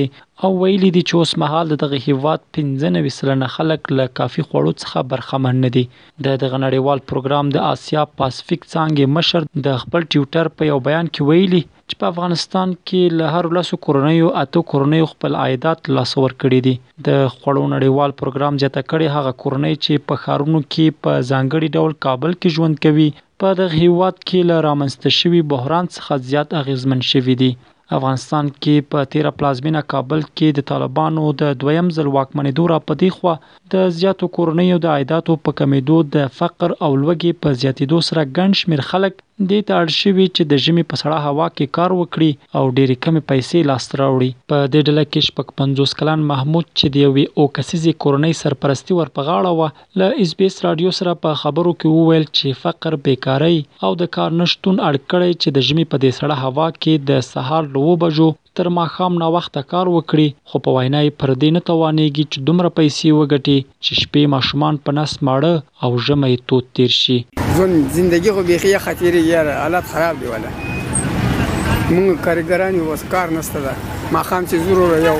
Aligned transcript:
او 0.46 0.50
ویلي 0.62 0.90
دي 0.94 1.02
چې 1.08 1.14
اوس 1.18 1.32
مهال 1.42 1.66
دغه 1.82 1.98
هیواد 2.04 2.40
15 2.60 3.10
سلنه 3.16 3.48
خلک 3.56 3.80
له 3.98 4.04
کافي 4.20 4.44
خوړو 4.46 4.72
څخه 4.84 4.98
برخمن 5.10 5.56
نه 5.64 5.70
دي 5.76 5.84
د 5.96 6.26
دغه 6.44 6.56
نړیوال 6.62 7.04
پروګرام 7.12 7.52
د 7.56 7.60
آسیا 7.74 8.02
پاسفیک 8.22 8.64
څانګې 8.70 9.12
مشر 9.18 9.42
د 9.68 9.76
خپل 9.84 10.08
ټوئیټر 10.14 10.50
په 10.60 10.70
یو 10.70 10.80
بیان 10.88 11.12
کې 11.12 11.28
ویلي 11.32 11.62
چې 11.92 12.02
په 12.02 12.10
افغانستان 12.14 12.70
کې 12.90 13.16
له 13.20 13.32
هر 13.38 13.46
لاسو 13.54 13.76
کورنیو 13.86 14.28
اته 14.42 14.60
کورنیو 14.72 15.08
خپل 15.08 15.34
عایدات 15.40 15.88
لاس 15.96 16.12
ور 16.18 16.34
کړی 16.44 16.60
دي 16.66 16.72
د 17.08 17.18
خړو 17.34 17.64
نړیوال 17.72 18.14
پروګرام 18.20 18.60
جته 18.62 18.84
کړي 18.92 19.16
هغه 19.16 19.32
کورنۍ 19.42 19.76
چې 19.84 20.06
په 20.12 20.22
خارونو 20.22 20.60
کې 20.62 20.96
په 21.06 21.18
ځانګړي 21.30 21.68
ډول 21.80 21.98
کابل 22.06 22.38
کې 22.42 22.56
ژوند 22.56 22.80
کوي 22.86 23.08
په 23.44 23.58
دغه 23.60 23.82
هیواد 23.84 24.16
کې 24.22 24.48
له 24.52 24.64
رامنځته 24.68 25.16
شوی 25.18 25.42
بحران 25.54 25.92
څخه 25.96 26.26
زیات 26.30 26.56
اغیزمن 26.62 27.04
شوی 27.10 27.36
دي 27.44 27.50
افغانستان 27.96 28.46
کې 28.52 28.88
په 28.92 29.06
13 29.16 29.34
پلازمینه 29.40 29.80
کابل 29.94 30.20
کې 30.26 30.58
د 30.58 30.66
طالبانو 30.70 31.24
د 31.40 31.50
دویم 31.64 31.90
ځل 31.96 32.08
واکمنۍ 32.14 32.54
دوره 32.60 32.78
په 32.90 33.00
دی 33.02 33.10
خو 33.16 33.34
د 33.74 33.90
زیاتو 33.96 34.28
کورنیو 34.38 34.78
د 34.84 34.92
عایداتو 34.96 35.36
په 35.48 35.58
کمیدو 35.60 35.98
د 36.16 36.32
فقر 36.38 36.68
او 36.68 36.90
لوږې 37.02 37.42
په 37.46 37.60
زیاتیدو 37.64 38.00
سره 38.10 38.24
ګڼ 38.38 38.56
شمیر 38.62 38.84
خلک 38.92 39.20
دې 39.50 39.62
ته 39.68 39.78
اړ 39.82 39.86
شوي 40.00 40.26
چې 40.36 40.42
د 40.50 40.60
ژمي 40.64 40.84
په 40.90 40.96
سړه 41.02 41.18
هوا 41.26 41.46
کې 41.56 41.72
کار 41.76 41.90
وکړي 42.00 42.30
او 42.58 42.64
ډېرې 42.78 42.96
کمې 43.04 43.22
پیسې 43.30 43.58
لاسته 43.70 44.00
راوړي 44.00 44.30
په 44.50 44.56
دې 44.72 44.80
ډله 44.88 45.04
کې 45.12 45.26
شپږ 45.28 45.46
پنځوس 45.60 45.94
کلن 46.00 46.24
محمود 46.32 46.66
چې 46.78 46.92
د 46.94 46.96
یوې 47.06 47.24
او 47.36 47.46
کسيزي 47.58 47.94
کورنۍ 48.04 48.36
سرپرستی 48.42 48.98
ورپغاړه 48.98 49.50
و 49.58 50.00
ل 50.02 50.22
اس 50.24 50.34
بي 50.40 50.50
اس 50.52 50.58
رادیو 50.66 50.94
سره 51.00 51.16
په 51.24 51.40
خبرو 51.42 51.74
کې 51.80 51.94
وویل 51.98 52.26
چې 52.38 52.60
فقر 52.66 52.98
بیکاری 53.08 53.56
او 53.86 53.90
د 54.04 54.12
کار 54.18 54.38
نشټون 54.42 54.76
اړ 54.88 55.02
کړی 55.12 55.30
چې 55.42 55.56
د 55.58 55.68
ژمي 55.70 55.86
په 55.92 56.02
دې 56.04 56.18
سړه 56.22 56.36
هوا 56.44 56.68
کې 56.80 57.10
د 57.12 57.28
سهار 57.32 57.70
لوو 57.76 57.96
بجو 58.06 58.30
تر 58.58 58.68
ماښام 58.78 59.14
ناوخته 59.22 59.60
کار 59.72 59.86
وکړي 59.96 60.26
خو 60.52 60.58
په 60.64 60.72
وینا 60.78 60.98
یې 61.04 61.20
پر 61.20 61.30
دې 61.34 61.54
نه 61.56 61.60
توانېږي 61.68 62.24
چې 62.32 62.38
دومره 62.48 62.70
پیسې 62.80 63.14
وګټي 63.18 63.58
چې 63.84 64.00
شپې 64.02 64.22
ماشومان 64.34 64.78
په 64.86 64.94
نس 64.98 65.14
ماړه 65.28 65.52
او 65.84 65.90
ژمي 66.08 66.32
توت 66.52 66.68
تیر 66.78 66.92
شي 66.96 67.16
ژوند 67.54 67.96
ژوندۍ 67.96 68.36
خو 68.36 68.44
بيخي 68.50 68.74
خطر 68.88 69.18
یې 69.20 69.58
حالت 69.62 69.90
خراب 69.94 70.20
دی 70.24 70.30
ولا 70.34 70.52
موږ 70.58 72.20
کارګران 72.26 72.80
یو 72.80 72.92
کار 73.16 73.34
نشته 73.38 73.64
دا 73.68 73.76
ماښام 73.80 74.52
چې 74.52 74.68
ضرور 74.68 74.94
یو 75.06 75.16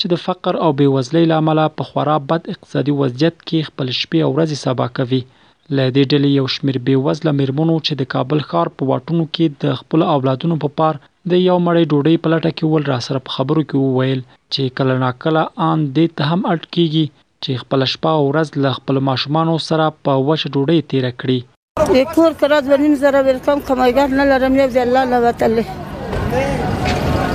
چې 0.02 0.12
د 0.14 0.18
فقر 0.24 0.58
او 0.64 0.68
بیوزلۍ 0.80 1.26
لامل 1.30 1.60
په 1.82 1.86
خورا 1.92 2.16
بد 2.32 2.48
اقتصادي 2.54 2.94
وضعیت 2.98 3.38
کې 3.38 3.68
خپل 3.70 3.88
شپې 4.00 4.20
او 4.26 4.30
ورځې 4.32 4.58
سبا 4.66 4.86
کوي 4.98 5.20
له 5.78 5.86
دې 5.96 6.04
ډلې 6.12 6.30
یو 6.40 6.44
شمېر 6.56 6.78
بیوزله 6.90 7.32
مېرمنو 7.38 7.78
چې 7.88 7.94
د 8.02 8.08
کابل 8.14 8.42
ښار 8.50 8.70
په 8.82 8.88
واټونو 8.92 9.24
کې 9.38 9.56
د 9.64 9.72
خپل 9.80 10.04
اولادونو 10.10 10.58
په 10.66 10.72
پا 10.82 10.90
پار 10.90 11.00
د 11.32 11.40
یو 11.46 11.56
مړې 11.62 11.90
ډوډۍ 11.94 12.16
په 12.26 12.34
لټه 12.34 12.52
کې 12.58 12.70
ول 12.74 12.86
را 12.92 12.98
سره 13.08 13.22
په 13.30 13.36
خبرو 13.38 13.64
کې 13.64 13.88
وویل 13.88 14.22
چې 14.24 14.76
کله 14.82 14.98
ناکله 15.06 15.44
آن 15.70 15.86
دې 15.88 16.20
ته 16.22 16.34
هم 16.36 16.46
اٹ 16.52 16.68
کیږي 16.78 17.10
چې 17.44 17.62
خپل 17.64 17.86
شپه 17.96 18.12
او 18.18 18.20
ورځ 18.30 18.64
له 18.66 18.74
خپل 18.78 19.02
ماشومانو 19.10 19.56
سره 19.70 19.88
په 20.10 20.20
وښ 20.28 20.52
ډوډۍ 20.52 20.86
تیر 20.94 21.08
کړي 21.24 21.96
د 21.96 22.12
کور 22.16 22.36
قرض 22.44 22.70
ونیم 22.76 22.94
زره 23.06 23.24
ورکم 23.32 23.66
کمایګر 23.72 24.22
نه 24.22 24.30
لرم 24.34 24.62
یو 24.62 24.70
ځل 24.78 25.02
الله 25.04 25.26
وتعالى 25.26 25.66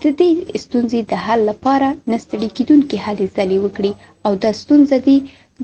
د 0.03 0.05
دې 0.19 0.29
ستونزې 0.63 0.99
د 1.13 1.23
حل 1.27 1.39
لپاره 1.51 1.87
نستړي 2.13 2.49
کیدونکي 2.59 2.95
هلې 3.05 3.27
ځلې 3.37 3.57
وکړي 3.65 3.91
او 4.25 4.31
دا 4.45 4.51
ستونزه 4.61 4.99
دی 5.07 5.17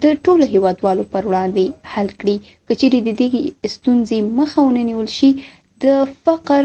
د 0.03 0.05
ټولو 0.25 0.43
هیوادوالو 0.53 1.03
پر 1.13 1.23
وړاندې 1.29 1.65
حل 1.93 2.09
کړي 2.19 2.35
که 2.65 2.73
چیرې 2.81 2.99
د 3.07 3.09
دې 3.19 3.27
ستونزې 3.75 4.17
مخه 4.39 4.57
ونه 4.65 4.83
نیول 4.89 5.09
شي 5.17 5.29
د 5.83 5.85
فقر 6.23 6.61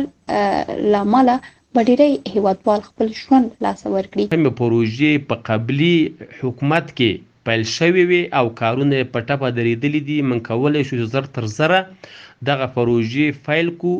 لامله 0.94 1.36
به 1.74 1.80
ډېری 1.88 2.10
هیوادوال 2.36 2.80
خپل 2.88 3.06
ژوند 3.20 3.46
لاسه 3.66 3.86
ورکړي 3.96 4.24
مې 4.32 4.56
پروژې 4.60 5.12
په 5.28 5.36
قبلي 5.50 5.94
حکومت 6.42 6.86
کې 6.90 7.30
پیل 7.48 7.62
شوی 7.76 8.04
وي 8.10 8.20
او 8.40 8.44
کارونه 8.62 9.00
په 9.16 9.24
ټپه 9.28 9.48
درېدلې 9.58 10.00
دي 10.10 10.18
من 10.32 10.44
کولای 10.50 10.84
شو 10.90 11.08
زر 11.14 11.30
تر 11.38 11.48
زره 11.58 11.80
دغه 12.50 12.66
پروژې 12.76 13.24
فایل 13.46 13.72
کو 13.84 13.94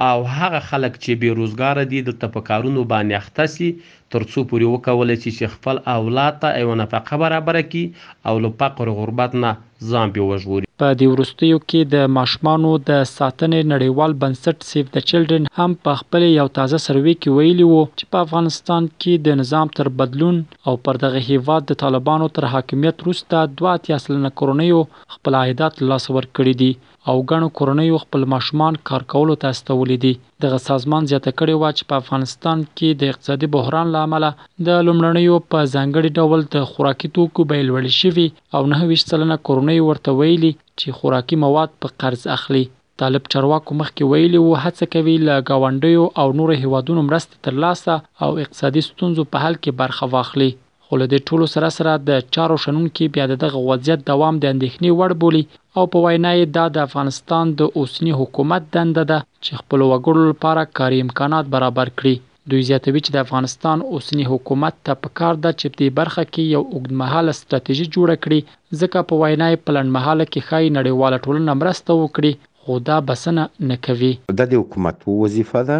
او 0.00 0.22
هغه 0.24 0.60
خلک 0.70 0.94
چې 1.04 1.18
بیروزګار 1.24 1.84
دي 1.92 2.00
د 2.06 2.16
تفکرونو 2.22 2.84
باندې 2.92 3.14
اختسي 3.22 3.68
ترڅو 4.14 4.44
پوري 4.52 4.66
وکول 4.70 5.12
چې 5.24 5.50
خپل 5.54 5.76
اولاد 5.96 6.40
ته 6.40 6.48
ایو 6.62 6.74
نفقه 6.80 7.18
برابر 7.24 7.58
کړي 7.58 7.84
او 8.30 8.34
له 8.46 8.50
فقر 8.62 8.90
غربت 8.98 9.36
نه 9.44 9.52
ځان 9.90 10.12
به 10.16 10.26
وژغوري 10.30 10.66
په 10.82 10.88
دې 10.98 11.08
ورستیو 11.12 11.58
کې 11.70 11.80
د 11.94 12.12
ماشومانو 12.16 12.72
د 12.90 13.00
ساتنې 13.12 13.60
نړیوال 13.72 14.12
بنسټ 14.22 14.58
سیف 14.72 14.92
د 14.96 15.06
چلډرن 15.10 15.46
هم 15.60 15.76
په 15.88 15.94
خپل 16.02 16.26
یو 16.28 16.46
تازه 16.60 16.80
سروي 16.86 17.14
کې 17.16 17.40
ویلي 17.40 17.66
وو 17.70 17.80
چې 17.98 18.12
په 18.14 18.24
افغانستان 18.28 18.88
کې 18.90 19.26
د 19.28 19.40
نظام 19.42 19.74
تر 19.80 19.92
بدلون 20.00 20.42
او 20.70 20.74
پر 20.88 21.00
دغه 21.04 21.24
هیواد 21.30 21.68
د 21.70 21.80
طالبانو 21.84 22.30
تر 22.38 22.48
حاکمیت 22.54 23.04
وروسته 23.04 23.44
2.3 23.64 24.32
کورنۍ 24.40 24.70
خپل 25.16 25.40
عایدات 25.42 25.82
لاس 25.92 26.10
ور 26.16 26.28
کړی 26.40 26.60
دي 26.64 26.70
او 27.10 27.14
ګڼو 27.30 27.48
کورنیو 27.58 27.96
خپل 28.04 28.24
ماشومان 28.34 28.74
کار 28.88 29.02
کولو 29.14 29.34
ته 29.44 29.54
استولې 29.54 29.96
دي 30.04 30.12
دغه 30.44 30.58
سازمان 30.66 31.08
زیاته 31.12 31.32
کړې 31.38 31.54
و 31.56 31.72
چې 31.78 31.84
په 31.92 31.98
افغانستان 32.02 32.62
کې 32.78 32.88
د 33.00 33.10
اقتصادي 33.14 33.48
بحران 33.56 33.90
لامل 33.96 34.26
د 34.68 34.78
لومړنیو 34.86 35.38
په 35.50 35.58
ځانګړي 35.74 36.10
ډول 36.20 36.40
د 36.54 36.70
خوراکي 36.70 37.10
توکو 37.18 37.48
بیل 37.52 37.72
وړل 37.74 37.92
شوی 38.00 38.28
او 38.58 38.62
نه 38.74 38.78
ویش 38.92 39.04
سلنه 39.10 39.38
کورنۍ 39.50 39.80
ورته 39.88 40.10
ویلي 40.20 40.52
چې 40.78 40.96
خوراکي 41.00 41.36
مواد 41.48 41.70
په 41.82 41.94
قرض 42.04 42.26
اخلي 42.38 42.64
طالب 43.04 43.26
چرواکو 43.32 43.78
مخکې 43.82 44.10
ویلي 44.14 44.40
وو 44.44 44.58
هڅه 44.64 44.90
کوي 44.96 45.16
له 45.26 45.36
گاونډیو 45.50 46.04
او 46.22 46.26
نورو 46.42 46.60
هیوادونو 46.64 47.06
مرسته 47.12 47.44
ترلاسه 47.48 47.98
او 48.26 48.30
اقتصادي 48.44 48.86
ستونزو 48.90 49.30
په 49.32 49.46
حل 49.46 49.54
کې 49.64 49.80
برخه 49.82 50.14
واخلي 50.16 50.50
خو 50.92 50.98
له 51.02 51.08
دې 51.12 51.20
ټولو 51.28 51.46
سره 51.54 51.68
سره 51.78 51.92
د 52.08 52.18
چارو 52.36 52.56
شنونکي 52.64 53.04
بیا 53.14 53.24
دغه 53.28 53.58
وضعیت 53.70 54.00
دوام 54.10 54.34
د 54.40 54.44
اندېښنې 54.54 54.90
وړ 54.98 55.10
بولي 55.22 55.40
او 55.76 55.82
په 55.92 55.98
وینا 56.06 56.32
یې 56.38 56.46
دا 56.56 56.64
د 56.74 56.78
افغانستان 56.88 57.44
د 57.60 57.70
اوسنی 57.82 58.12
حکومت 58.20 58.62
دنده 58.76 59.04
ده 59.10 59.18
چې 59.44 59.52
خپل 59.60 59.80
وګړو 59.90 60.22
لپاره 60.32 60.62
کاري 60.80 60.98
امکانات 61.04 61.44
برابر 61.54 61.88
کړي 61.98 62.14
دوی 62.52 62.62
زیاتوي 62.72 63.00
چې 63.04 63.10
د 63.14 63.18
افغانستان 63.26 63.78
اوسنی 63.94 64.24
حکومت 64.32 64.74
ته 64.90 64.98
پکار 65.06 65.34
ده 65.44 65.50
چې 65.58 65.66
په 65.72 65.78
دې 65.80 65.88
برخه 66.00 66.22
کې 66.32 66.42
یو 66.56 66.62
اوږدمهاله 66.74 67.32
ستراتیژي 67.40 67.86
جوړ 67.94 68.08
کړي 68.22 68.38
ځکه 68.80 68.98
په 69.08 69.14
وینا 69.22 69.46
یې 69.52 69.62
پلانمهاله 69.66 70.24
کې 70.32 70.48
خای 70.50 70.64
نړیواله 70.78 71.16
ټولنه 71.24 71.52
مرسته 71.62 71.90
وکړي 72.02 72.32
خو 72.62 72.78
دا 72.90 72.98
بسنه 73.10 73.48
نه 73.70 73.76
کوي 73.88 74.12
د 74.38 74.42
دې 74.50 74.56
حکومت 74.64 74.96
وظیفه 75.24 75.60
ده 75.72 75.78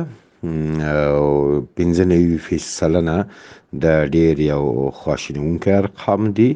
پنځه 1.76 2.04
نوي 2.12 2.38
فیصلنه 2.46 3.16
د 3.82 3.84
ډیر 4.14 4.34
یو 4.52 4.62
خواشینونکی 5.00 5.70
ارقام 5.80 6.22
دی 6.36 6.50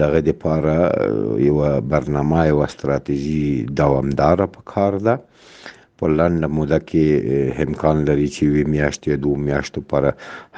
دغه 0.00 0.20
لپاره 0.28 0.74
یو 1.48 1.56
برنامه 1.92 2.40
او 2.52 2.58
ستراتیژي 2.74 3.46
دوامداره 3.80 4.46
پکار 4.54 4.92
ده 5.06 5.14
په 5.98 6.04
لاندې 6.18 6.46
موده 6.56 6.78
کې 6.88 7.04
امکان 7.64 7.96
لري 8.08 8.28
چې 8.34 8.42
وی 8.52 8.64
میاشتې 8.76 9.08
دوه 9.24 9.36
میاشتو 9.48 9.80
پر 9.90 10.02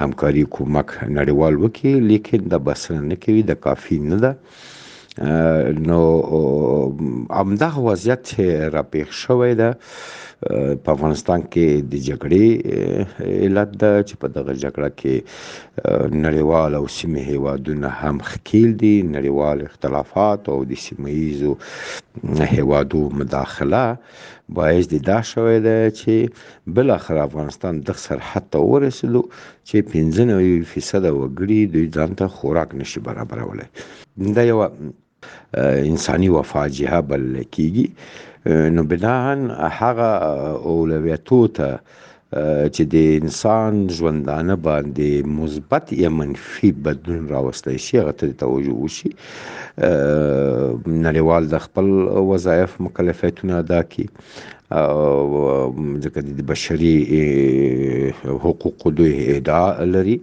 همکاري 0.00 0.42
کومک 0.54 0.88
نړیوال 1.18 1.54
وکړي 1.58 1.92
لیکن 2.10 2.40
د 2.52 2.54
بسنه 2.66 3.14
کوي 3.24 3.42
د 3.46 3.52
کافي 3.64 3.96
نه 4.10 4.18
ده 4.24 4.32
نو 5.18 6.22
همدغه 7.30 7.80
وضعیت 7.80 8.20
چې 8.28 8.42
را 8.74 8.82
پیښ 8.92 9.08
شوی 9.24 9.54
ده 9.60 9.70
په 10.84 10.88
افغانستان 10.96 11.40
کې 11.52 11.68
د 11.92 11.94
جګړې 12.08 12.48
علت 13.42 13.70
ده 13.82 13.92
چې 14.08 14.14
په 14.22 14.26
دغه 14.36 14.52
جګړه 14.62 14.88
کې 15.00 15.16
نړیوال 16.26 16.74
او 16.80 16.84
سیمه 16.98 17.20
هیوادونه 17.32 17.88
هم 18.00 18.16
خکیل 18.30 18.70
دي 18.82 18.96
نړیوال 19.16 19.58
اختلافات 19.64 20.40
او 20.52 20.58
د 20.70 20.72
سیمه 20.86 21.10
ییزو 21.18 21.52
هیوادو 22.54 23.02
مداخله 23.18 23.84
باعث 24.56 24.84
د 24.88 24.96
دا 25.10 25.18
شوی 25.32 25.58
ده 25.66 25.76
چې 26.00 26.14
بل 26.76 26.90
اخر 26.98 27.16
افغانستان 27.28 27.74
د 27.86 27.88
سرحد 28.04 28.44
ته 28.52 28.58
ورسېدو 28.70 29.22
چې 29.68 29.76
15 29.92 30.66
فیصد 30.72 31.04
وګړي 31.10 31.60
دوی 31.74 31.86
ځان 31.96 32.10
ته 32.18 32.24
خوراک 32.36 32.74
نشي 32.82 33.00
برابرولای 33.06 33.68
دا 34.36 34.42
یو 34.50 34.58
انساني 35.56 36.28
وفاجعه 36.30 37.00
بل 37.00 37.26
کیږي 37.50 37.90
نو 38.76 38.82
بناهن 38.82 39.42
هغه 39.78 40.10
اولویتو 40.70 41.46
ته 41.56 41.78
چې 42.74 42.82
د 42.92 43.10
انسان 43.22 43.74
ژوندانه 43.96 44.54
باندې 44.66 45.34
مثبت 45.40 45.92
یا 46.02 46.08
منفي 46.20 46.70
بدلون 46.86 47.26
راوستي 47.34 47.76
شي 47.86 48.00
هغه 48.00 48.12
ته 48.22 48.30
توجه 48.44 48.72
وشي 48.84 49.10
نړیوال 51.04 51.42
د 51.52 51.62
خپل 51.66 51.86
وظایف 52.30 52.80
مکلفیتونه 52.86 53.58
ادا 53.58 53.80
کړي 53.92 54.06
او 54.80 55.74
ځکه 56.02 56.20
د 56.40 56.42
بشري 56.54 56.94
حقوقو 58.42 58.90
دوی 59.02 59.12
ادعا 59.36 59.66
لري 59.96 60.16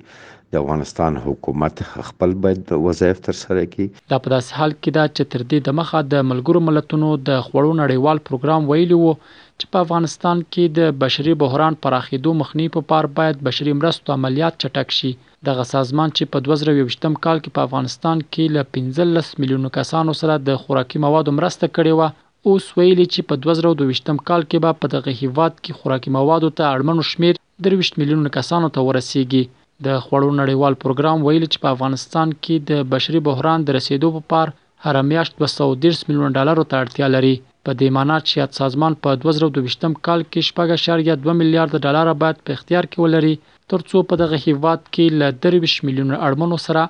د 0.54 0.58
افغانستان 0.62 1.14
حکومت 1.26 1.76
خپل 2.06 2.32
باید 2.44 2.72
وظایف 2.86 3.20
ترسره 3.28 3.64
کړي 3.74 3.88
دا 4.14 4.20
په 4.26 4.32
داس 4.34 4.48
حال 4.60 4.72
کې 4.78 4.96
دا 4.98 5.04
چې 5.16 5.32
تر 5.34 5.44
دې 5.52 5.60
د 5.68 5.76
مخه 5.80 6.00
د 6.14 6.24
ملګرو 6.30 6.62
ملتونو 6.70 7.10
د 7.30 7.42
خړو 7.48 7.74
نړیوال 7.82 8.22
پروګرام 8.30 8.70
ویلی 8.72 8.98
وو 9.02 9.12
چې 9.60 9.72
په 9.76 9.84
افغانستان 9.86 10.42
کې 10.46 10.80
د 10.80 10.98
بشري 11.04 11.36
بحران 11.44 11.78
پراخېدو 11.86 12.34
مخنی 12.42 12.66
په 12.78 12.84
پا 12.86 12.90
پار 12.94 13.10
باید 13.20 13.44
بشري 13.50 13.76
مرستو 13.82 14.16
عملیات 14.16 14.58
چټک 14.64 14.98
شي 15.02 15.12
دغه 15.52 15.68
سازمان 15.74 16.16
چې 16.18 16.34
په 16.36 16.44
2020م 16.50 17.20
کال 17.28 17.44
کې 17.44 17.56
په 17.60 17.68
افغانستان 17.70 18.26
کې 18.26 18.58
ل 18.58 18.72
15 18.80 19.40
میلیونو 19.46 19.74
کسانو 19.80 20.18
سره 20.24 20.40
د 20.50 20.60
خوراکي 20.64 21.04
موادو 21.08 21.36
مرسته 21.42 21.72
کړې 21.76 21.94
و 22.00 22.50
اوس 22.56 22.68
ویلي 22.80 23.08
چې 23.12 23.30
په 23.30 23.46
2022م 23.46 24.26
کال 24.32 24.50
کې 24.50 24.66
به 24.66 24.82
په 24.82 24.94
دغه 24.98 25.16
هیواد 25.22 25.62
کې 25.62 25.82
خوراکي 25.82 26.18
موادو 26.20 26.52
ته 26.62 26.74
اړمنو 26.76 27.10
شمیر 27.14 27.44
23 27.72 27.96
میلیونو 28.04 28.36
کسانو 28.42 28.76
ته 28.76 28.90
ورسیږي 28.92 29.46
د 29.86 29.88
خوړو 30.06 30.30
نړیوال 30.42 30.74
پروګرام 30.84 31.18
ویلي 31.26 31.48
چې 31.52 31.58
په 31.66 31.70
افغانستان 31.76 32.28
کې 32.46 32.56
د 32.70 32.90
بشري 32.94 33.20
بحران 33.28 33.60
د 33.64 33.70
رسیدو 33.78 34.08
په 34.16 34.22
پار 34.32 34.48
هر 34.86 34.96
میاشت 35.12 35.34
230 35.44 36.02
میلیون 36.10 36.36
ډالرو 36.38 36.66
ته 36.72 36.82
اړتیا 36.84 37.08
لري 37.16 37.34
په 37.66 37.72
دې 37.80 37.90
معنی 37.98 38.18
چې 38.28 38.40
یاد 38.42 38.58
سازمان 38.60 38.98
په 39.06 39.16
2022م 39.24 39.96
کال 40.08 40.22
کې 40.32 40.76
6.2 40.88 41.36
میلیارډ 41.42 41.84
ډالر 41.86 42.12
باید 42.24 42.42
په 42.48 42.56
اختیار 42.60 42.90
کې 42.90 43.06
ولري 43.06 43.34
ترڅو 43.76 44.04
په 44.12 44.22
دغه 44.24 44.40
هیواد 44.48 44.84
کې 44.88 45.22
ل 45.22 45.38
30 45.46 45.78
میلیون 45.90 46.12
اړمنو 46.18 46.60
سره 46.68 46.84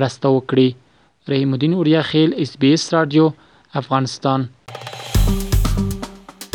مرسته 0.00 0.34
وکړي 0.36 1.34
رحیم 1.34 1.54
الدین 1.56 1.78
اوریا 1.78 2.02
خیل 2.10 2.34
اس 2.46 2.54
بي 2.62 2.72
اس 2.78 2.86
رادیو 2.96 3.26
افغانستان 3.82 4.46